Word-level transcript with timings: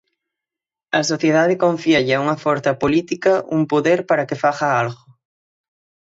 A 0.99 1.01
sociedade 1.11 1.61
confíalle 1.65 2.13
a 2.15 2.21
unha 2.25 2.37
forza 2.45 2.71
política 2.81 3.33
un 3.57 3.61
poder 3.71 3.99
para 4.09 4.27
que 4.27 4.39
faga 4.43 4.67
algo. 4.81 5.05